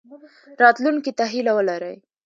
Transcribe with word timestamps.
راتلونکي 0.61 1.11
ته 1.17 1.23
هیله 1.31 1.51
ولرئ 1.57 1.95